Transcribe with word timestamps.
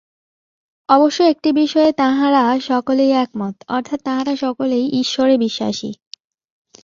অবশ্য 0.89 1.19
একটি 1.23 1.49
বিষয়ে 1.51 1.91
তাঁহারা 1.91 2.43
সকলেই 2.61 3.11
একমত, 3.23 3.55
অর্থাৎ 3.67 3.99
তাঁহারা 4.03 4.33
সকলেই 4.35 4.85
ঈশ্বরে 5.01 5.33
বিশ্বাসী। 5.37 5.89